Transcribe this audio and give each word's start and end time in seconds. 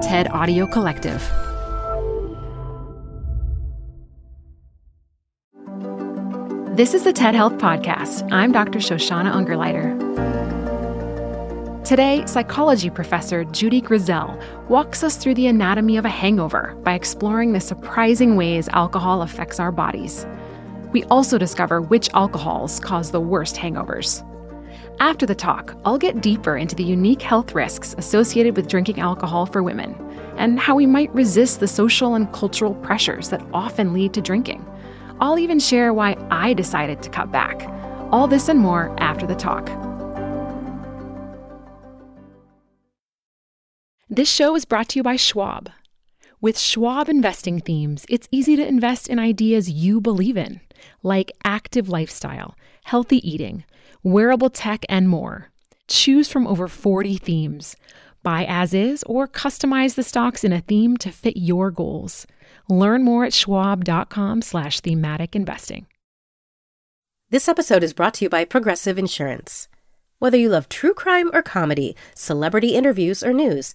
TED 0.00 0.28
Audio 0.30 0.66
Collective. 0.66 1.20
This 6.74 6.94
is 6.94 7.04
the 7.04 7.12
TED 7.12 7.34
Health 7.34 7.58
Podcast. 7.58 8.26
I'm 8.32 8.50
Dr. 8.50 8.78
Shoshana 8.78 9.30
Ungerleider. 9.30 9.94
Today, 11.84 12.24
psychology 12.24 12.88
professor 12.88 13.44
Judy 13.44 13.82
Grisel 13.82 14.42
walks 14.70 15.04
us 15.04 15.16
through 15.16 15.34
the 15.34 15.48
anatomy 15.48 15.98
of 15.98 16.06
a 16.06 16.08
hangover 16.08 16.74
by 16.82 16.94
exploring 16.94 17.52
the 17.52 17.60
surprising 17.60 18.36
ways 18.36 18.70
alcohol 18.70 19.20
affects 19.20 19.60
our 19.60 19.70
bodies. 19.70 20.26
We 20.92 21.04
also 21.04 21.36
discover 21.36 21.82
which 21.82 22.08
alcohols 22.14 22.80
cause 22.80 23.10
the 23.10 23.20
worst 23.20 23.56
hangovers. 23.56 24.26
After 25.00 25.26
the 25.26 25.34
talk, 25.34 25.76
I'll 25.84 25.98
get 25.98 26.20
deeper 26.20 26.56
into 26.56 26.74
the 26.74 26.84
unique 26.84 27.22
health 27.22 27.54
risks 27.54 27.94
associated 27.98 28.56
with 28.56 28.68
drinking 28.68 29.00
alcohol 29.00 29.46
for 29.46 29.62
women 29.62 29.94
and 30.36 30.58
how 30.58 30.74
we 30.74 30.86
might 30.86 31.14
resist 31.14 31.60
the 31.60 31.68
social 31.68 32.14
and 32.14 32.32
cultural 32.32 32.74
pressures 32.74 33.28
that 33.30 33.44
often 33.52 33.92
lead 33.92 34.14
to 34.14 34.20
drinking. 34.20 34.64
I'll 35.20 35.38
even 35.38 35.58
share 35.58 35.92
why 35.92 36.16
I 36.30 36.54
decided 36.54 37.02
to 37.02 37.10
cut 37.10 37.30
back. 37.30 37.66
All 38.10 38.26
this 38.26 38.48
and 38.48 38.58
more 38.58 38.94
after 38.98 39.26
the 39.26 39.34
talk. 39.34 39.66
This 44.08 44.28
show 44.28 44.56
is 44.56 44.64
brought 44.64 44.88
to 44.90 44.98
you 44.98 45.02
by 45.02 45.16
Schwab. 45.16 45.70
With 46.42 46.58
Schwab 46.58 47.10
investing 47.10 47.60
themes, 47.60 48.06
it's 48.08 48.26
easy 48.30 48.56
to 48.56 48.66
invest 48.66 49.08
in 49.08 49.18
ideas 49.18 49.68
you 49.68 50.00
believe 50.00 50.38
in, 50.38 50.62
like 51.02 51.32
active 51.44 51.90
lifestyle, 51.90 52.56
healthy 52.84 53.18
eating, 53.28 53.64
wearable 54.02 54.48
tech, 54.48 54.86
and 54.88 55.06
more. 55.06 55.50
Choose 55.86 56.30
from 56.30 56.46
over 56.46 56.66
40 56.66 57.18
themes. 57.18 57.76
Buy 58.22 58.46
as 58.48 58.72
is 58.72 59.02
or 59.02 59.28
customize 59.28 59.96
the 59.96 60.02
stocks 60.02 60.42
in 60.42 60.50
a 60.50 60.62
theme 60.62 60.96
to 60.98 61.10
fit 61.10 61.36
your 61.36 61.70
goals. 61.70 62.26
Learn 62.70 63.04
more 63.04 63.26
at 63.26 63.34
schwab.com 63.34 64.40
slash 64.40 64.80
thematic 64.80 65.36
investing. 65.36 65.88
This 67.28 67.50
episode 67.50 67.82
is 67.82 67.92
brought 67.92 68.14
to 68.14 68.24
you 68.24 68.30
by 68.30 68.46
Progressive 68.46 68.98
Insurance. 68.98 69.68
Whether 70.20 70.36
you 70.36 70.50
love 70.50 70.68
true 70.68 70.92
crime 70.92 71.30
or 71.32 71.40
comedy, 71.40 71.96
celebrity 72.14 72.74
interviews 72.74 73.22
or 73.22 73.32
news, 73.32 73.74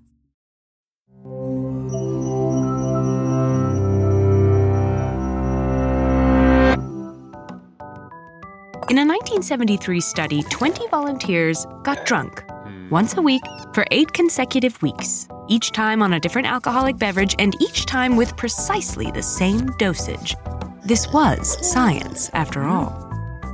In 8.91 8.97
a 8.97 9.07
1973 9.07 10.01
study, 10.01 10.43
20 10.49 10.85
volunteers 10.89 11.65
got 11.81 12.05
drunk 12.05 12.43
once 12.89 13.15
a 13.15 13.21
week 13.21 13.41
for 13.73 13.85
eight 13.89 14.11
consecutive 14.11 14.81
weeks, 14.81 15.29
each 15.47 15.71
time 15.71 16.01
on 16.01 16.11
a 16.11 16.19
different 16.19 16.45
alcoholic 16.49 16.97
beverage 16.97 17.33
and 17.39 17.55
each 17.61 17.85
time 17.85 18.17
with 18.17 18.35
precisely 18.35 19.09
the 19.09 19.23
same 19.23 19.67
dosage. 19.77 20.35
This 20.83 21.07
was 21.13 21.55
science, 21.71 22.29
after 22.33 22.63
all. 22.63 23.09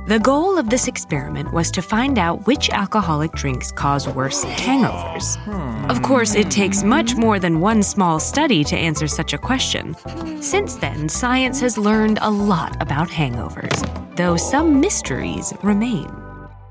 The 0.08 0.18
goal 0.18 0.58
of 0.58 0.70
this 0.70 0.88
experiment 0.88 1.52
was 1.52 1.70
to 1.70 1.82
find 1.82 2.18
out 2.18 2.48
which 2.48 2.68
alcoholic 2.70 3.30
drinks 3.30 3.70
cause 3.70 4.08
worse 4.08 4.44
hangovers. 4.44 5.36
Hmm. 5.44 5.88
Of 5.88 6.02
course, 6.02 6.34
it 6.34 6.50
takes 6.50 6.82
much 6.82 7.14
more 7.14 7.38
than 7.38 7.60
one 7.60 7.84
small 7.84 8.18
study 8.18 8.64
to 8.64 8.76
answer 8.76 9.06
such 9.06 9.34
a 9.34 9.38
question. 9.38 9.94
Since 10.42 10.76
then, 10.76 11.08
science 11.08 11.60
has 11.60 11.78
learned 11.78 12.18
a 12.22 12.30
lot 12.30 12.76
about 12.82 13.08
hangovers, 13.08 13.84
though 14.18 14.36
some 14.36 14.80
mysteries 14.80 15.54
remain. 15.62 16.10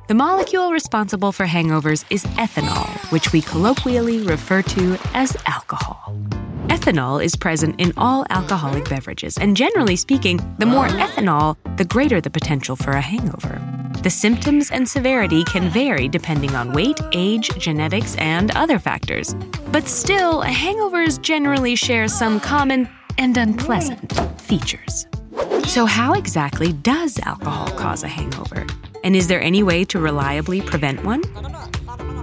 The 0.09 0.13
molecule 0.13 0.71
responsible 0.71 1.31
for 1.31 1.45
hangovers 1.45 2.05
is 2.09 2.25
ethanol, 2.35 2.87
which 3.11 3.31
we 3.31 3.41
colloquially 3.41 4.19
refer 4.19 4.61
to 4.61 4.97
as 5.13 5.35
alcohol. 5.45 6.15
Ethanol 6.67 7.23
is 7.23 7.35
present 7.37 7.79
in 7.79 7.93
all 7.95 8.25
alcoholic 8.29 8.87
beverages, 8.89 9.37
and 9.37 9.55
generally 9.55 9.95
speaking, 9.95 10.39
the 10.59 10.65
more 10.65 10.87
ethanol, 10.87 11.55
the 11.77 11.85
greater 11.85 12.19
the 12.19 12.29
potential 12.29 12.75
for 12.75 12.91
a 12.91 13.01
hangover. 13.01 13.61
The 14.03 14.09
symptoms 14.09 14.69
and 14.69 14.87
severity 14.87 15.45
can 15.45 15.69
vary 15.69 16.09
depending 16.09 16.53
on 16.53 16.73
weight, 16.73 16.99
age, 17.13 17.49
genetics, 17.57 18.15
and 18.17 18.51
other 18.51 18.77
factors. 18.77 19.35
But 19.71 19.87
still, 19.87 20.41
hangovers 20.43 21.21
generally 21.21 21.75
share 21.75 22.09
some 22.09 22.41
common 22.41 22.89
and 23.17 23.37
unpleasant 23.37 24.13
features. 24.41 25.07
So, 25.67 25.85
how 25.85 26.13
exactly 26.13 26.73
does 26.73 27.19
alcohol 27.19 27.67
cause 27.77 28.03
a 28.03 28.07
hangover? 28.07 28.65
And 29.03 29.15
is 29.15 29.27
there 29.27 29.41
any 29.41 29.63
way 29.63 29.83
to 29.85 29.99
reliably 29.99 30.61
prevent 30.61 31.03
one? 31.03 31.21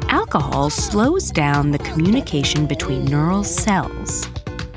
Alcohol 0.08 0.70
slows 0.70 1.30
down 1.30 1.70
the 1.70 1.78
communication 1.78 2.66
between 2.66 3.04
neural 3.04 3.44
cells. 3.44 4.28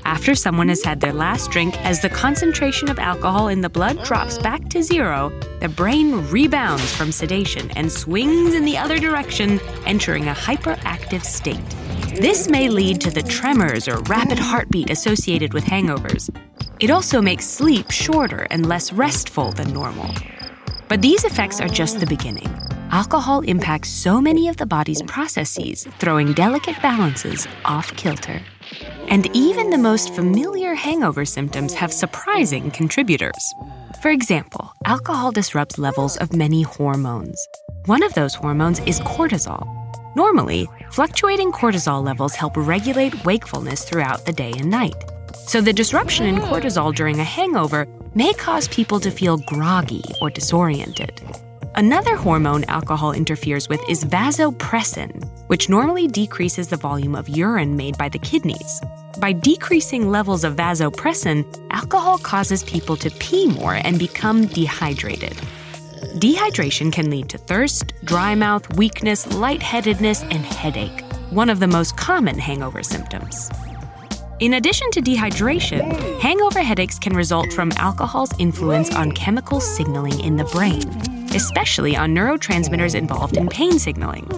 After 0.07 0.35
someone 0.35 0.69
has 0.69 0.83
had 0.83 1.01
their 1.01 1.11
last 1.11 1.51
drink, 1.51 1.77
as 1.85 2.01
the 2.01 2.09
concentration 2.09 2.89
of 2.89 2.97
alcohol 2.97 3.49
in 3.49 3.59
the 3.59 3.69
blood 3.69 4.03
drops 4.03 4.37
back 4.37 4.69
to 4.69 4.81
zero, 4.81 5.37
the 5.59 5.67
brain 5.67 6.25
rebounds 6.29 6.95
from 6.95 7.11
sedation 7.11 7.69
and 7.71 7.91
swings 7.91 8.53
in 8.53 8.63
the 8.63 8.77
other 8.77 8.99
direction, 8.99 9.59
entering 9.85 10.29
a 10.29 10.33
hyperactive 10.33 11.25
state. 11.25 11.59
This 12.21 12.47
may 12.47 12.69
lead 12.69 13.01
to 13.01 13.11
the 13.11 13.21
tremors 13.21 13.87
or 13.87 13.99
rapid 14.03 14.39
heartbeat 14.39 14.89
associated 14.89 15.53
with 15.53 15.65
hangovers. 15.65 16.29
It 16.79 16.91
also 16.91 17.21
makes 17.21 17.45
sleep 17.45 17.89
shorter 17.89 18.45
and 18.51 18.67
less 18.67 18.93
restful 18.93 19.51
than 19.51 19.73
normal. 19.73 20.13
But 20.87 21.01
these 21.01 21.23
effects 21.23 21.59
are 21.59 21.67
just 21.67 21.99
the 21.99 22.05
beginning. 22.05 22.47
Alcohol 22.91 23.41
impacts 23.41 23.89
so 23.89 24.21
many 24.21 24.47
of 24.47 24.57
the 24.57 24.65
body's 24.67 25.01
processes, 25.01 25.87
throwing 25.97 26.33
delicate 26.33 26.79
balances 26.81 27.47
off 27.65 27.91
kilter. 27.95 28.41
And 29.07 29.27
even 29.35 29.71
the 29.71 29.77
most 29.77 30.13
familiar 30.13 30.75
hangover 30.75 31.25
symptoms 31.25 31.73
have 31.73 31.91
surprising 31.91 32.69
contributors. 32.69 33.53
For 34.03 34.11
example, 34.11 34.71
alcohol 34.85 35.31
disrupts 35.31 35.79
levels 35.79 36.15
of 36.17 36.35
many 36.35 36.61
hormones. 36.61 37.43
One 37.87 38.03
of 38.03 38.13
those 38.13 38.35
hormones 38.35 38.79
is 38.81 38.99
cortisol. 38.99 39.65
Normally, 40.15 40.69
fluctuating 40.91 41.51
cortisol 41.51 42.03
levels 42.03 42.35
help 42.35 42.55
regulate 42.55 43.25
wakefulness 43.25 43.83
throughout 43.83 44.25
the 44.25 44.33
day 44.33 44.53
and 44.57 44.69
night. 44.69 44.93
So, 45.45 45.61
the 45.61 45.73
disruption 45.73 46.25
in 46.25 46.37
cortisol 46.37 46.93
during 46.93 47.19
a 47.19 47.23
hangover 47.23 47.87
may 48.15 48.33
cause 48.33 48.67
people 48.67 48.99
to 48.99 49.11
feel 49.11 49.37
groggy 49.37 50.03
or 50.21 50.29
disoriented. 50.29 51.21
Another 51.75 52.15
hormone 52.15 52.63
alcohol 52.63 53.11
interferes 53.11 53.69
with 53.69 53.79
is 53.87 54.03
vasopressin, 54.03 55.23
which 55.47 55.69
normally 55.69 56.07
decreases 56.07 56.69
the 56.69 56.75
volume 56.77 57.13
of 57.13 57.29
urine 57.29 57.77
made 57.77 57.97
by 57.97 58.09
the 58.09 58.17
kidneys. 58.17 58.81
By 59.19 59.33
decreasing 59.33 60.09
levels 60.09 60.43
of 60.43 60.55
vasopressin, 60.55 61.45
alcohol 61.69 62.17
causes 62.17 62.63
people 62.63 62.97
to 62.97 63.11
pee 63.11 63.47
more 63.47 63.75
and 63.75 63.99
become 63.99 64.47
dehydrated. 64.47 65.37
Dehydration 66.17 66.91
can 66.91 67.11
lead 67.11 67.29
to 67.29 67.37
thirst, 67.37 67.93
dry 68.03 68.33
mouth, 68.33 68.75
weakness, 68.75 69.27
lightheadedness, 69.27 70.23
and 70.23 70.43
headache, 70.45 71.03
one 71.29 71.49
of 71.49 71.59
the 71.59 71.67
most 71.67 71.95
common 71.95 72.39
hangover 72.39 72.81
symptoms. 72.81 73.51
In 74.39 74.53
addition 74.53 74.91
to 74.91 75.01
dehydration, 75.01 76.19
hangover 76.19 76.61
headaches 76.61 76.99
can 76.99 77.15
result 77.15 77.51
from 77.53 77.71
alcohol's 77.77 78.29
influence 78.37 78.93
on 78.93 79.11
chemical 79.11 79.59
signaling 79.59 80.19
in 80.19 80.37
the 80.37 80.43
brain, 80.45 80.83
especially 81.33 81.95
on 81.95 82.13
neurotransmitters 82.13 82.93
involved 82.93 83.35
in 83.35 83.47
pain 83.47 83.79
signaling. 83.79 84.29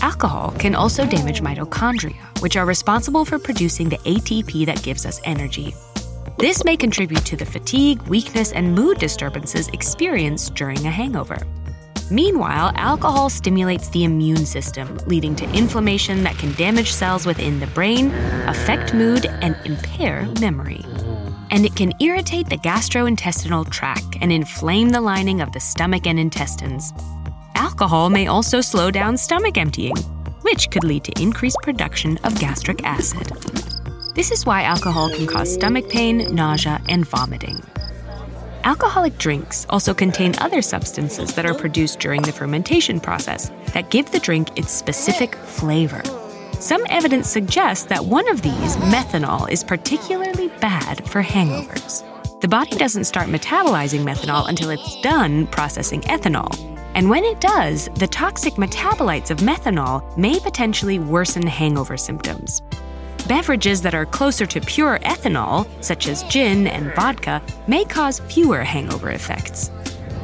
Alcohol 0.00 0.52
can 0.60 0.76
also 0.76 1.04
damage 1.04 1.40
mitochondria, 1.40 2.14
which 2.40 2.56
are 2.56 2.64
responsible 2.64 3.24
for 3.24 3.36
producing 3.36 3.88
the 3.88 3.98
ATP 3.98 4.64
that 4.66 4.80
gives 4.84 5.04
us 5.04 5.20
energy. 5.24 5.74
This 6.38 6.64
may 6.64 6.76
contribute 6.76 7.24
to 7.26 7.36
the 7.36 7.44
fatigue, 7.44 8.00
weakness, 8.02 8.52
and 8.52 8.76
mood 8.76 9.00
disturbances 9.00 9.66
experienced 9.68 10.54
during 10.54 10.86
a 10.86 10.90
hangover. 10.90 11.38
Meanwhile, 12.10 12.72
alcohol 12.76 13.30
stimulates 13.30 13.88
the 13.88 14.04
immune 14.04 14.44
system, 14.44 14.98
leading 15.06 15.34
to 15.36 15.50
inflammation 15.52 16.22
that 16.24 16.36
can 16.36 16.52
damage 16.54 16.92
cells 16.92 17.26
within 17.26 17.60
the 17.60 17.66
brain, 17.68 18.12
affect 18.46 18.94
mood, 18.94 19.26
and 19.26 19.56
impair 19.64 20.26
memory. 20.40 20.84
And 21.50 21.64
it 21.64 21.74
can 21.76 21.92
irritate 22.00 22.48
the 22.48 22.58
gastrointestinal 22.58 23.70
tract 23.70 24.16
and 24.20 24.32
inflame 24.32 24.90
the 24.90 25.00
lining 25.00 25.40
of 25.40 25.52
the 25.52 25.60
stomach 25.60 26.06
and 26.06 26.18
intestines. 26.18 26.92
Alcohol 27.54 28.10
may 28.10 28.26
also 28.26 28.60
slow 28.60 28.90
down 28.90 29.16
stomach 29.16 29.56
emptying, 29.56 29.96
which 30.42 30.70
could 30.70 30.84
lead 30.84 31.04
to 31.04 31.22
increased 31.22 31.58
production 31.62 32.18
of 32.24 32.38
gastric 32.38 32.84
acid. 32.84 33.30
This 34.14 34.30
is 34.30 34.44
why 34.44 34.62
alcohol 34.64 35.08
can 35.08 35.26
cause 35.26 35.52
stomach 35.52 35.88
pain, 35.88 36.34
nausea, 36.34 36.80
and 36.88 37.06
vomiting. 37.06 37.62
Alcoholic 38.64 39.18
drinks 39.18 39.66
also 39.70 39.92
contain 39.92 40.34
other 40.38 40.62
substances 40.62 41.34
that 41.34 41.44
are 41.44 41.54
produced 41.54 41.98
during 41.98 42.22
the 42.22 42.30
fermentation 42.30 43.00
process 43.00 43.50
that 43.72 43.90
give 43.90 44.10
the 44.12 44.20
drink 44.20 44.56
its 44.56 44.70
specific 44.70 45.34
flavor. 45.34 46.02
Some 46.60 46.84
evidence 46.88 47.28
suggests 47.28 47.86
that 47.86 48.04
one 48.04 48.28
of 48.28 48.42
these, 48.42 48.76
methanol, 48.76 49.50
is 49.50 49.64
particularly 49.64 50.46
bad 50.60 51.04
for 51.08 51.22
hangovers. 51.22 52.04
The 52.40 52.46
body 52.46 52.76
doesn't 52.76 53.04
start 53.04 53.26
metabolizing 53.28 54.04
methanol 54.04 54.48
until 54.48 54.70
it's 54.70 55.00
done 55.00 55.48
processing 55.48 56.02
ethanol. 56.02 56.48
And 56.94 57.10
when 57.10 57.24
it 57.24 57.40
does, 57.40 57.88
the 57.96 58.06
toxic 58.06 58.54
metabolites 58.54 59.30
of 59.30 59.38
methanol 59.38 60.16
may 60.16 60.38
potentially 60.38 61.00
worsen 61.00 61.46
hangover 61.46 61.96
symptoms. 61.96 62.62
Beverages 63.28 63.80
that 63.82 63.94
are 63.94 64.06
closer 64.06 64.46
to 64.46 64.60
pure 64.60 64.98
ethanol, 65.00 65.66
such 65.82 66.08
as 66.08 66.24
gin 66.24 66.66
and 66.66 66.92
vodka, 66.94 67.40
may 67.68 67.84
cause 67.84 68.18
fewer 68.20 68.62
hangover 68.62 69.10
effects. 69.10 69.70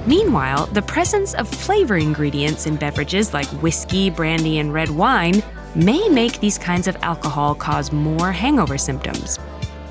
Meanwhile, 0.06 0.66
the 0.66 0.82
presence 0.82 1.34
of 1.34 1.48
flavor 1.48 1.96
ingredients 1.96 2.66
in 2.66 2.76
beverages 2.76 3.32
like 3.32 3.46
whiskey, 3.62 4.10
brandy, 4.10 4.58
and 4.58 4.72
red 4.72 4.90
wine 4.90 5.42
may 5.74 6.08
make 6.08 6.40
these 6.40 6.58
kinds 6.58 6.88
of 6.88 6.96
alcohol 7.02 7.54
cause 7.54 7.92
more 7.92 8.32
hangover 8.32 8.78
symptoms. 8.78 9.38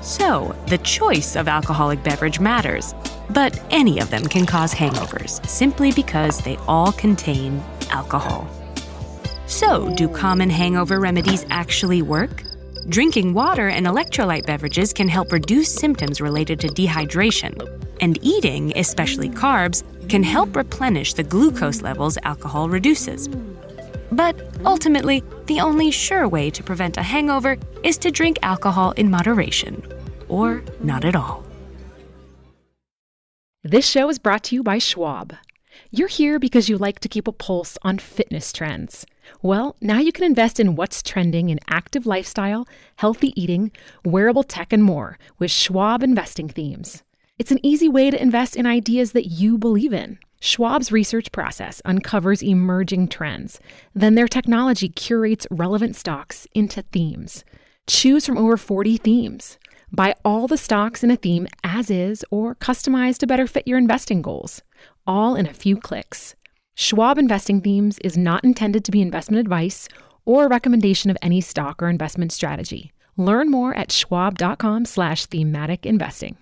So, 0.00 0.54
the 0.66 0.78
choice 0.78 1.34
of 1.34 1.48
alcoholic 1.48 2.02
beverage 2.02 2.40
matters, 2.40 2.94
but 3.30 3.60
any 3.70 4.00
of 4.00 4.10
them 4.10 4.24
can 4.24 4.44
cause 4.44 4.74
hangovers 4.74 5.44
simply 5.46 5.92
because 5.92 6.38
they 6.38 6.56
all 6.68 6.92
contain 6.92 7.62
alcohol. 7.90 8.48
So, 9.46 9.94
do 9.96 10.08
common 10.08 10.50
hangover 10.50 11.00
remedies 11.00 11.46
actually 11.50 12.02
work? 12.02 12.42
Drinking 12.88 13.34
water 13.34 13.68
and 13.68 13.86
electrolyte 13.86 14.46
beverages 14.46 14.94
can 14.94 15.08
help 15.08 15.30
reduce 15.30 15.74
symptoms 15.74 16.22
related 16.22 16.58
to 16.60 16.68
dehydration, 16.68 17.54
and 18.00 18.18
eating, 18.22 18.72
especially 18.78 19.28
carbs, 19.28 19.82
can 20.08 20.22
help 20.22 20.56
replenish 20.56 21.12
the 21.12 21.22
glucose 21.22 21.82
levels 21.82 22.16
alcohol 22.22 22.70
reduces. 22.70 23.28
But 24.10 24.40
ultimately, 24.64 25.22
the 25.44 25.60
only 25.60 25.90
sure 25.90 26.26
way 26.26 26.48
to 26.48 26.62
prevent 26.62 26.96
a 26.96 27.02
hangover 27.02 27.58
is 27.82 27.98
to 27.98 28.10
drink 28.10 28.38
alcohol 28.40 28.92
in 28.92 29.10
moderation, 29.10 29.86
or 30.26 30.62
not 30.80 31.04
at 31.04 31.14
all. 31.14 31.44
This 33.62 33.86
show 33.86 34.08
is 34.08 34.18
brought 34.18 34.44
to 34.44 34.54
you 34.54 34.62
by 34.62 34.78
Schwab. 34.78 35.34
You're 35.90 36.08
here 36.08 36.38
because 36.38 36.70
you 36.70 36.78
like 36.78 37.00
to 37.00 37.08
keep 37.08 37.28
a 37.28 37.32
pulse 37.32 37.76
on 37.82 37.98
fitness 37.98 38.50
trends. 38.50 39.04
Well, 39.42 39.76
now 39.80 39.98
you 39.98 40.12
can 40.12 40.24
invest 40.24 40.60
in 40.60 40.76
what's 40.76 41.02
trending 41.02 41.50
in 41.50 41.60
active 41.68 42.06
lifestyle, 42.06 42.66
healthy 42.96 43.32
eating, 43.40 43.72
wearable 44.04 44.42
tech, 44.42 44.72
and 44.72 44.84
more 44.84 45.18
with 45.38 45.50
Schwab 45.50 46.02
investing 46.02 46.48
themes. 46.48 47.02
It's 47.38 47.52
an 47.52 47.60
easy 47.62 47.88
way 47.88 48.10
to 48.10 48.20
invest 48.20 48.56
in 48.56 48.66
ideas 48.66 49.12
that 49.12 49.26
you 49.26 49.58
believe 49.58 49.92
in. 49.92 50.18
Schwab's 50.40 50.92
research 50.92 51.32
process 51.32 51.82
uncovers 51.84 52.42
emerging 52.42 53.08
trends. 53.08 53.60
Then 53.94 54.14
their 54.14 54.28
technology 54.28 54.88
curates 54.88 55.46
relevant 55.50 55.96
stocks 55.96 56.46
into 56.54 56.82
themes. 56.82 57.44
Choose 57.88 58.26
from 58.26 58.38
over 58.38 58.56
40 58.56 58.96
themes. 58.98 59.58
Buy 59.90 60.14
all 60.24 60.46
the 60.46 60.58
stocks 60.58 61.02
in 61.02 61.10
a 61.10 61.16
theme 61.16 61.48
as 61.64 61.90
is 61.90 62.24
or 62.30 62.54
customize 62.54 63.18
to 63.18 63.26
better 63.26 63.46
fit 63.46 63.66
your 63.66 63.78
investing 63.78 64.20
goals, 64.20 64.62
all 65.06 65.34
in 65.34 65.46
a 65.46 65.54
few 65.54 65.76
clicks. 65.76 66.34
Schwab 66.80 67.18
Investing 67.18 67.60
Themes 67.60 67.98
is 68.04 68.16
not 68.16 68.44
intended 68.44 68.84
to 68.84 68.92
be 68.92 69.02
investment 69.02 69.40
advice 69.40 69.88
or 70.24 70.44
a 70.44 70.48
recommendation 70.48 71.10
of 71.10 71.16
any 71.20 71.40
stock 71.40 71.82
or 71.82 71.88
investment 71.88 72.30
strategy. 72.30 72.92
Learn 73.16 73.50
more 73.50 73.74
at 73.74 73.90
schwab.com 73.90 74.84
slash 74.84 75.26
thematic 75.26 75.84
investing. 75.84 76.36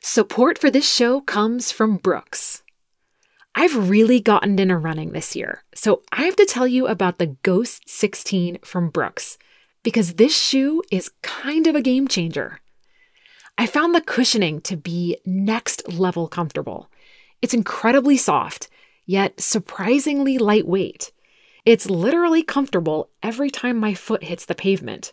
Support 0.00 0.58
for 0.58 0.68
this 0.68 0.92
show 0.92 1.20
comes 1.20 1.70
from 1.70 1.96
Brooks. 1.96 2.64
I've 3.54 3.88
really 3.88 4.18
gotten 4.18 4.58
into 4.58 4.76
running 4.78 5.12
this 5.12 5.36
year, 5.36 5.62
so 5.72 6.02
I 6.10 6.24
have 6.24 6.34
to 6.34 6.44
tell 6.44 6.66
you 6.66 6.88
about 6.88 7.18
the 7.18 7.36
Ghost 7.44 7.88
16 7.88 8.58
from 8.64 8.90
Brooks 8.90 9.38
because 9.84 10.14
this 10.14 10.36
shoe 10.36 10.82
is 10.90 11.12
kind 11.22 11.68
of 11.68 11.76
a 11.76 11.82
game 11.82 12.08
changer. 12.08 12.58
I 13.56 13.66
found 13.66 13.94
the 13.94 14.00
cushioning 14.00 14.60
to 14.62 14.76
be 14.76 15.18
next 15.24 15.88
level 15.88 16.26
comfortable. 16.26 16.90
It's 17.44 17.52
incredibly 17.52 18.16
soft, 18.16 18.70
yet 19.04 19.38
surprisingly 19.38 20.38
lightweight. 20.38 21.12
It's 21.66 21.90
literally 21.90 22.42
comfortable 22.42 23.10
every 23.22 23.50
time 23.50 23.76
my 23.76 23.92
foot 23.92 24.24
hits 24.24 24.46
the 24.46 24.54
pavement. 24.54 25.12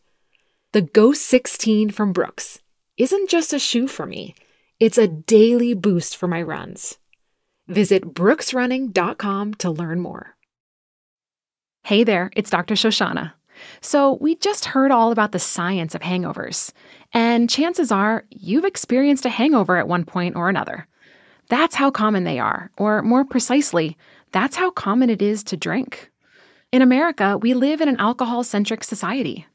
The 0.71 0.81
Ghost 0.81 1.23
16 1.23 1.89
from 1.89 2.13
Brooks 2.13 2.61
isn't 2.95 3.29
just 3.29 3.51
a 3.51 3.59
shoe 3.59 3.85
for 3.85 4.05
me, 4.05 4.33
it's 4.79 4.97
a 4.97 5.09
daily 5.09 5.73
boost 5.73 6.15
for 6.15 6.29
my 6.29 6.41
runs. 6.41 6.97
Visit 7.67 8.13
brooksrunning.com 8.13 9.55
to 9.55 9.69
learn 9.69 9.99
more. 9.99 10.37
Hey 11.83 12.05
there, 12.05 12.31
it's 12.33 12.49
Dr. 12.49 12.75
Shoshana. 12.75 13.33
So, 13.81 14.13
we 14.21 14.37
just 14.37 14.63
heard 14.63 14.91
all 14.91 15.11
about 15.11 15.33
the 15.33 15.37
science 15.37 15.95
of 15.95 16.01
hangovers, 16.01 16.71
and 17.11 17.49
chances 17.49 17.91
are 17.91 18.23
you've 18.29 18.63
experienced 18.63 19.25
a 19.25 19.29
hangover 19.29 19.75
at 19.75 19.89
one 19.89 20.05
point 20.05 20.37
or 20.37 20.47
another. 20.47 20.87
That's 21.51 21.75
how 21.75 21.91
common 21.91 22.23
they 22.23 22.39
are, 22.39 22.71
or 22.77 23.01
more 23.01 23.25
precisely, 23.25 23.97
that's 24.31 24.55
how 24.55 24.71
common 24.71 25.09
it 25.09 25.21
is 25.21 25.43
to 25.43 25.57
drink. 25.57 26.09
In 26.71 26.81
America, 26.81 27.37
we 27.37 27.53
live 27.53 27.81
in 27.81 27.89
an 27.89 27.99
alcohol 27.99 28.45
centric 28.45 28.85
society. 28.85 29.45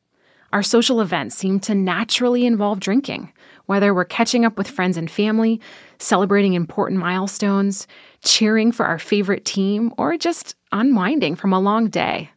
Our 0.52 0.62
social 0.62 1.00
events 1.00 1.36
seem 1.36 1.58
to 1.60 1.74
naturally 1.74 2.44
involve 2.44 2.80
drinking, 2.80 3.32
whether 3.64 3.94
we're 3.94 4.04
catching 4.04 4.44
up 4.44 4.58
with 4.58 4.68
friends 4.68 4.98
and 4.98 5.10
family, 5.10 5.58
celebrating 5.98 6.52
important 6.52 7.00
milestones, 7.00 7.86
cheering 8.22 8.72
for 8.72 8.84
our 8.84 8.98
favorite 8.98 9.46
team, 9.46 9.90
or 9.96 10.18
just 10.18 10.54
unwinding 10.72 11.34
from 11.34 11.54
a 11.54 11.60
long 11.60 11.88
day. 11.88 12.28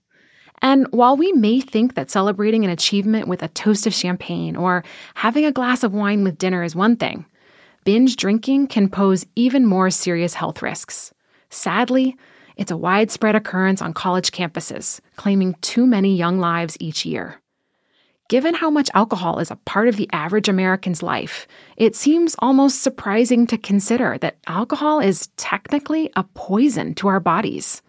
And 0.61 0.87
while 0.91 1.17
we 1.17 1.33
may 1.33 1.59
think 1.59 1.95
that 1.95 2.09
celebrating 2.09 2.63
an 2.63 2.71
achievement 2.71 3.27
with 3.27 3.43
a 3.43 3.49
toast 3.49 3.85
of 3.85 3.93
champagne 3.93 4.55
or 4.55 4.85
having 5.15 5.43
a 5.43 5.51
glass 5.51 5.83
of 5.83 5.93
wine 5.93 6.23
with 6.23 6.37
dinner 6.37 6.63
is 6.63 6.77
one 6.77 6.95
thing, 6.95 7.25
binge 7.89 8.17
drinking 8.17 8.67
can 8.67 8.88
pose 8.88 9.25
even 9.36 9.65
more 9.65 9.89
serious 9.89 10.36
health 10.36 10.62
risks. 10.62 11.12
Sadly, 11.50 12.15
it's 12.55 12.69
a 12.69 12.77
widespread 12.77 13.36
occurrence 13.36 13.81
on 13.81 13.96
college 13.96 14.29
campuses, 14.29 15.00
claiming 15.15 15.55
too 15.62 15.88
many 15.88 16.15
young 16.15 16.38
lives 16.38 16.77
each 16.79 17.03
year. 17.03 17.41
Given 18.27 18.53
how 18.53 18.69
much 18.69 18.91
alcohol 18.93 19.39
is 19.39 19.50
a 19.50 19.55
part 19.55 19.88
of 19.88 19.96
the 19.96 20.08
average 20.13 20.48
American's 20.48 21.01
life, 21.01 21.48
it 21.77 21.96
seems 21.96 22.36
almost 22.38 22.84
surprising 22.84 23.48
to 23.48 23.58
consider 23.58 24.19
that 24.19 24.38
alcohol 24.46 25.00
is 25.00 25.25
technically 25.36 26.12
a 26.15 26.24
poison 26.36 26.93
to 26.93 27.08
our 27.08 27.19
bodies. 27.19 27.81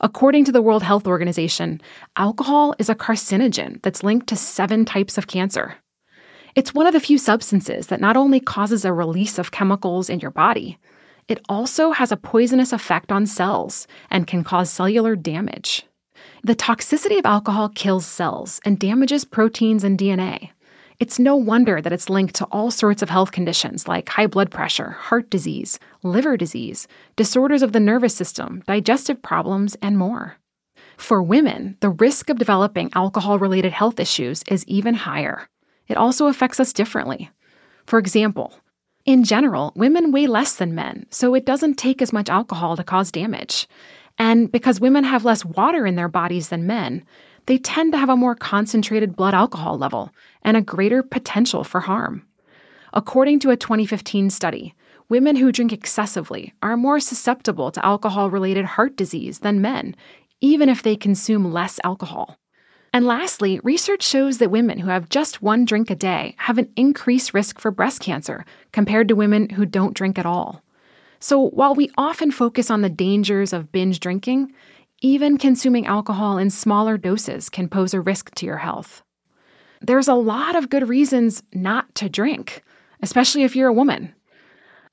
According 0.00 0.44
to 0.44 0.52
the 0.52 0.62
World 0.62 0.84
Health 0.84 1.08
Organization, 1.08 1.80
alcohol 2.14 2.72
is 2.78 2.88
a 2.88 2.94
carcinogen 2.94 3.82
that's 3.82 4.04
linked 4.04 4.28
to 4.28 4.36
seven 4.36 4.84
types 4.84 5.18
of 5.18 5.26
cancer. 5.26 5.74
It's 6.56 6.72
one 6.72 6.86
of 6.86 6.92
the 6.92 7.00
few 7.00 7.18
substances 7.18 7.88
that 7.88 8.00
not 8.00 8.16
only 8.16 8.38
causes 8.38 8.84
a 8.84 8.92
release 8.92 9.40
of 9.40 9.50
chemicals 9.50 10.08
in 10.08 10.20
your 10.20 10.30
body, 10.30 10.78
it 11.26 11.40
also 11.48 11.90
has 11.90 12.12
a 12.12 12.16
poisonous 12.16 12.72
effect 12.72 13.10
on 13.10 13.26
cells 13.26 13.88
and 14.08 14.28
can 14.28 14.44
cause 14.44 14.70
cellular 14.70 15.16
damage. 15.16 15.84
The 16.44 16.54
toxicity 16.54 17.18
of 17.18 17.26
alcohol 17.26 17.70
kills 17.70 18.06
cells 18.06 18.60
and 18.64 18.78
damages 18.78 19.24
proteins 19.24 19.82
and 19.82 19.98
DNA. 19.98 20.50
It's 21.00 21.18
no 21.18 21.34
wonder 21.34 21.82
that 21.82 21.92
it's 21.92 22.08
linked 22.08 22.36
to 22.36 22.44
all 22.52 22.70
sorts 22.70 23.02
of 23.02 23.10
health 23.10 23.32
conditions 23.32 23.88
like 23.88 24.08
high 24.10 24.28
blood 24.28 24.52
pressure, 24.52 24.90
heart 24.90 25.30
disease, 25.30 25.80
liver 26.04 26.36
disease, 26.36 26.86
disorders 27.16 27.62
of 27.62 27.72
the 27.72 27.80
nervous 27.80 28.14
system, 28.14 28.62
digestive 28.68 29.20
problems, 29.22 29.74
and 29.82 29.98
more. 29.98 30.36
For 30.96 31.20
women, 31.20 31.78
the 31.80 31.90
risk 31.90 32.30
of 32.30 32.38
developing 32.38 32.92
alcohol 32.94 33.40
related 33.40 33.72
health 33.72 33.98
issues 33.98 34.44
is 34.46 34.64
even 34.68 34.94
higher. 34.94 35.48
It 35.88 35.96
also 35.96 36.26
affects 36.26 36.60
us 36.60 36.72
differently. 36.72 37.30
For 37.86 37.98
example, 37.98 38.54
in 39.04 39.24
general, 39.24 39.72
women 39.76 40.12
weigh 40.12 40.26
less 40.26 40.54
than 40.54 40.74
men, 40.74 41.06
so 41.10 41.34
it 41.34 41.44
doesn't 41.44 41.74
take 41.74 42.00
as 42.00 42.12
much 42.12 42.30
alcohol 42.30 42.76
to 42.76 42.84
cause 42.84 43.12
damage. 43.12 43.68
And 44.18 44.50
because 44.50 44.80
women 44.80 45.04
have 45.04 45.24
less 45.24 45.44
water 45.44 45.86
in 45.86 45.96
their 45.96 46.08
bodies 46.08 46.48
than 46.48 46.66
men, 46.66 47.04
they 47.46 47.58
tend 47.58 47.92
to 47.92 47.98
have 47.98 48.08
a 48.08 48.16
more 48.16 48.34
concentrated 48.34 49.16
blood 49.16 49.34
alcohol 49.34 49.76
level 49.76 50.10
and 50.42 50.56
a 50.56 50.62
greater 50.62 51.02
potential 51.02 51.64
for 51.64 51.80
harm. 51.80 52.26
According 52.94 53.40
to 53.40 53.50
a 53.50 53.56
2015 53.56 54.30
study, 54.30 54.74
women 55.08 55.36
who 55.36 55.52
drink 55.52 55.72
excessively 55.72 56.54
are 56.62 56.76
more 56.76 57.00
susceptible 57.00 57.70
to 57.72 57.84
alcohol 57.84 58.30
related 58.30 58.64
heart 58.64 58.96
disease 58.96 59.40
than 59.40 59.60
men, 59.60 59.94
even 60.40 60.68
if 60.68 60.82
they 60.82 60.96
consume 60.96 61.52
less 61.52 61.78
alcohol. 61.84 62.38
And 62.94 63.06
lastly, 63.06 63.58
research 63.64 64.04
shows 64.04 64.38
that 64.38 64.52
women 64.52 64.78
who 64.78 64.88
have 64.88 65.08
just 65.08 65.42
one 65.42 65.64
drink 65.64 65.90
a 65.90 65.96
day 65.96 66.36
have 66.38 66.58
an 66.58 66.72
increased 66.76 67.34
risk 67.34 67.58
for 67.58 67.72
breast 67.72 68.00
cancer 68.00 68.44
compared 68.70 69.08
to 69.08 69.16
women 69.16 69.48
who 69.48 69.66
don't 69.66 69.96
drink 69.96 70.16
at 70.16 70.26
all. 70.26 70.62
So 71.18 71.40
while 71.40 71.74
we 71.74 71.90
often 71.98 72.30
focus 72.30 72.70
on 72.70 72.82
the 72.82 72.88
dangers 72.88 73.52
of 73.52 73.72
binge 73.72 73.98
drinking, 73.98 74.52
even 75.02 75.38
consuming 75.38 75.88
alcohol 75.88 76.38
in 76.38 76.50
smaller 76.50 76.96
doses 76.96 77.48
can 77.48 77.68
pose 77.68 77.94
a 77.94 78.00
risk 78.00 78.32
to 78.36 78.46
your 78.46 78.58
health. 78.58 79.02
There's 79.80 80.06
a 80.06 80.14
lot 80.14 80.54
of 80.54 80.70
good 80.70 80.88
reasons 80.88 81.42
not 81.52 81.92
to 81.96 82.08
drink, 82.08 82.62
especially 83.02 83.42
if 83.42 83.56
you're 83.56 83.68
a 83.68 83.72
woman. 83.72 84.14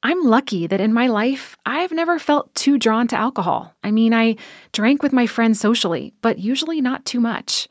I'm 0.01 0.23
lucky 0.23 0.65
that 0.65 0.81
in 0.81 0.91
my 0.91 1.05
life, 1.05 1.55
I've 1.67 1.91
never 1.91 2.17
felt 2.17 2.55
too 2.55 2.79
drawn 2.79 3.07
to 3.09 3.15
alcohol. 3.15 3.75
I 3.83 3.91
mean, 3.91 4.11
I 4.11 4.37
drank 4.71 5.03
with 5.03 5.13
my 5.13 5.27
friends 5.27 5.59
socially, 5.59 6.15
but 6.23 6.39
usually 6.39 6.81
not 6.81 7.05
too 7.05 7.19
much. 7.19 7.67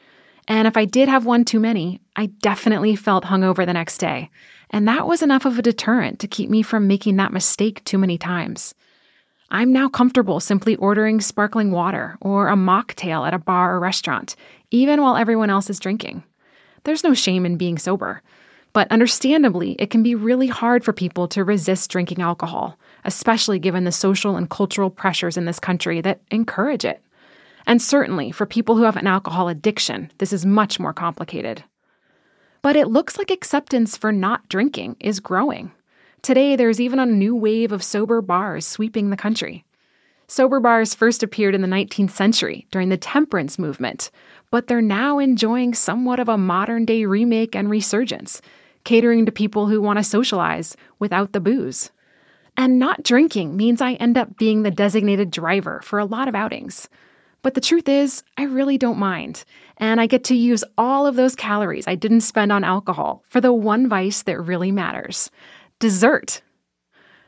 And 0.51 0.67
if 0.67 0.77
I 0.77 0.85
did 0.85 1.09
have 1.09 1.25
one 1.25 1.45
too 1.45 1.61
many, 1.61 2.01
I 2.17 2.27
definitely 2.27 2.97
felt 2.97 3.27
hungover 3.27 3.65
the 3.65 3.73
next 3.73 3.99
day. 3.99 4.31
And 4.71 4.87
that 4.89 5.07
was 5.07 5.23
enough 5.23 5.45
of 5.45 5.57
a 5.61 5.63
deterrent 5.63 6.19
to 6.19 6.27
keep 6.27 6.51
me 6.51 6.63
from 6.63 6.89
making 6.89 7.17
that 7.17 7.33
mistake 7.33 7.85
too 7.85 7.99
many 7.99 8.19
times. 8.19 8.75
I'm 9.53 9.73
now 9.73 9.89
comfortable 9.89 10.41
simply 10.41 10.75
ordering 10.75 11.21
sparkling 11.21 11.71
water 11.71 12.19
or 12.21 12.49
a 12.49 12.57
mocktail 12.57 13.25
at 13.25 13.33
a 13.33 13.39
bar 13.39 13.77
or 13.77 13.79
restaurant, 13.79 14.35
even 14.73 15.01
while 15.01 15.17
everyone 15.17 15.51
else 15.51 15.71
is 15.71 15.79
drinking. 15.79 16.25
There's 16.83 17.05
no 17.05 17.15
shame 17.15 17.47
in 17.47 17.57
being 17.57 17.79
sober. 17.79 18.21
But 18.73 18.91
understandably, 18.91 19.77
it 19.79 19.91
can 19.91 20.03
be 20.03 20.17
really 20.17 20.49
hard 20.49 20.85
for 20.85 20.93
people 20.93 21.29
to 21.29 21.45
resist 21.45 21.91
drinking 21.91 22.23
alcohol, 22.23 22.77
especially 23.05 23.61
given 23.61 23.85
the 23.85 23.93
social 23.93 24.37
and 24.37 24.51
cultural 24.51 24.91
pressures 24.91 25.37
in 25.37 25.45
this 25.45 25.61
country 25.61 26.01
that 26.01 26.23
encourage 26.33 26.85
it. 26.85 27.01
And 27.67 27.81
certainly, 27.81 28.33
for 28.33 28.47
people 28.47 28.77
who 28.77 28.83
have 28.83 28.97
an 28.97 29.07
alcohol 29.07 29.49
addiction, 29.49 30.11
this 30.19 30.33
is 30.33 30.47
much 30.47 30.81
more 30.81 30.93
complicated. 30.93 31.65
But 32.63 32.77
it 32.77 32.89
looks 32.89 33.17
like 33.17 33.31
acceptance 33.31 33.97
for 33.97 34.13
not 34.13 34.49
drinking 34.49 34.97
is 35.01 35.21
growing. 35.21 35.73
Today, 36.23 36.57
there's 36.57 36.81
even 36.81 36.99
a 36.99 37.07
new 37.07 37.35
wave 37.35 37.73
of 37.73 37.83
sober 37.83 38.21
bars 38.21 38.67
sweeping 38.67 39.11
the 39.11 39.17
country. 39.17 39.65
Sober 40.31 40.61
bars 40.61 40.95
first 40.95 41.23
appeared 41.23 41.55
in 41.55 41.61
the 41.61 41.67
19th 41.67 42.11
century 42.11 42.67
during 42.71 42.89
the 42.89 42.97
temperance 42.97 43.59
movement, 43.59 44.11
but 44.51 44.67
they're 44.69 44.81
now 44.81 45.19
enjoying 45.19 45.75
somewhat 45.75 46.21
of 46.21 46.29
a 46.29 46.39
modern 46.39 46.85
day 46.85 47.05
remake 47.05 47.57
and 47.57 47.69
resurgence, 47.69 48.41
catering 48.85 49.27
to 49.27 49.33
people 49.33 49.67
who 49.67 49.81
want 49.81 49.99
to 49.99 50.05
socialize 50.05 50.77
without 50.99 51.33
the 51.33 51.41
booze. 51.41 51.91
And 52.57 52.79
not 52.79 53.03
drinking 53.03 53.57
means 53.57 53.81
I 53.81 53.95
end 53.95 54.19
up 54.19 54.37
being 54.37 54.63
the 54.63 54.71
designated 54.71 55.31
driver 55.31 55.81
for 55.83 55.99
a 55.99 56.05
lot 56.05 56.29
of 56.29 56.35
outings. 56.35 56.89
But 57.43 57.55
the 57.55 57.61
truth 57.61 57.89
is, 57.89 58.23
I 58.37 58.45
really 58.45 58.77
don't 58.77 58.99
mind. 58.99 59.45
And 59.79 60.01
I 60.01 60.07
get 60.07 60.25
to 60.25 60.35
use 60.35 60.63
all 60.77 61.07
of 61.07 61.17
those 61.17 61.35
calories 61.35 61.87
I 61.87 61.95
didn't 61.95 62.21
spend 62.21 62.53
on 62.53 62.65
alcohol 62.65 63.25
for 63.29 63.41
the 63.41 63.53
one 63.53 63.89
vice 63.89 64.23
that 64.23 64.41
really 64.41 64.71
matters 64.73 65.31
dessert. 65.79 66.43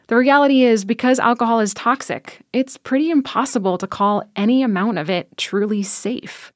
The 0.09 0.16
reality 0.16 0.62
is, 0.62 0.85
because 0.85 1.19
alcohol 1.19 1.61
is 1.61 1.73
toxic, 1.73 2.42
it's 2.52 2.76
pretty 2.76 3.11
impossible 3.11 3.78
to 3.78 3.87
call 3.87 4.25
any 4.37 4.62
amount 4.62 4.99
of 4.99 5.09
it 5.09 5.38
truly 5.38 5.83
safe. 5.83 6.52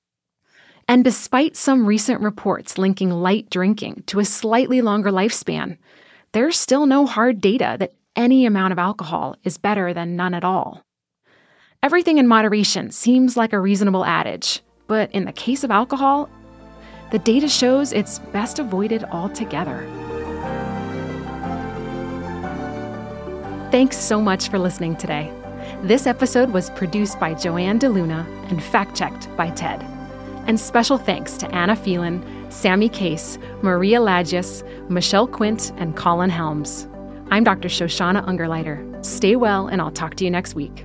And 0.89 1.03
despite 1.03 1.57
some 1.57 1.87
recent 1.87 2.21
reports 2.21 2.77
linking 2.77 3.11
light 3.11 3.49
drinking 3.49 4.05
to 4.07 4.21
a 4.21 4.25
slightly 4.25 4.83
longer 4.83 5.11
lifespan, 5.11 5.79
there's 6.33 6.59
still 6.59 6.87
no 6.87 7.07
hard 7.07 7.41
data 7.41 7.77
that 7.79 7.95
any 8.15 8.47
amount 8.47 8.73
of 8.73 8.79
alcohol 8.79 9.37
is 9.43 9.59
better 9.59 9.95
than 9.95 10.17
none 10.17 10.35
at 10.35 10.45
all. 10.45 10.86
Everything 11.87 12.19
in 12.19 12.27
moderation 12.27 12.91
seems 12.91 13.37
like 13.37 13.53
a 13.53 13.61
reasonable 13.61 14.05
adage, 14.05 14.61
but 14.89 15.09
in 15.13 15.25
the 15.25 15.33
case 15.33 15.63
of 15.63 15.71
alcohol, 15.71 16.29
the 17.13 17.21
data 17.21 17.47
shows 17.47 17.93
it's 17.93 18.19
best 18.19 18.59
avoided 18.59 19.05
altogether. 19.05 19.87
Thanks 23.71 23.97
so 23.97 24.21
much 24.21 24.49
for 24.49 24.59
listening 24.59 24.97
today. 24.97 25.33
This 25.83 26.09
episode 26.09 26.51
was 26.51 26.71
produced 26.71 27.21
by 27.21 27.35
Joanne 27.35 27.79
DeLuna 27.79 28.27
and 28.51 28.61
fact 28.61 28.97
checked 28.97 29.29
by 29.37 29.51
Ted. 29.51 29.81
And 30.49 30.59
special 30.59 30.99
thanks 30.99 31.37
to 31.37 31.55
Anna 31.55 31.77
Phelan, 31.77 32.51
Sammy 32.51 32.89
Case, 32.89 33.39
Maria 33.63 34.01
Lagius, 34.01 34.65
Michelle 34.91 35.29
Quint, 35.29 35.73
and 35.77 35.97
Colin 35.97 36.31
Helms. 36.31 36.89
I'm 37.31 37.45
Dr. 37.45 37.69
Shoshana 37.69 38.27
Ungerleider. 38.27 39.07
Stay 39.07 39.37
well, 39.37 39.69
and 39.69 39.81
I'll 39.81 39.93
talk 39.93 40.17
to 40.17 40.25
you 40.25 40.33
next 40.33 40.57
week. 40.57 40.85